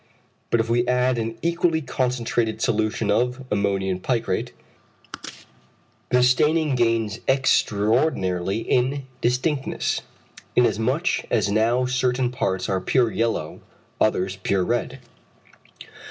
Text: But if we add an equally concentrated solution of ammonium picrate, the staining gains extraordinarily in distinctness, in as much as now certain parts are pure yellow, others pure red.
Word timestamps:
But 0.49 0.59
if 0.59 0.67
we 0.67 0.87
add 0.87 1.19
an 1.19 1.37
equally 1.43 1.79
concentrated 1.79 2.59
solution 2.59 3.11
of 3.11 3.45
ammonium 3.51 3.99
picrate, 3.99 4.51
the 6.09 6.23
staining 6.23 6.73
gains 6.73 7.19
extraordinarily 7.27 8.61
in 8.61 9.05
distinctness, 9.21 10.01
in 10.55 10.65
as 10.65 10.79
much 10.79 11.23
as 11.29 11.51
now 11.51 11.85
certain 11.85 12.31
parts 12.31 12.67
are 12.67 12.81
pure 12.81 13.11
yellow, 13.11 13.61
others 13.99 14.37
pure 14.37 14.65
red. 14.65 15.01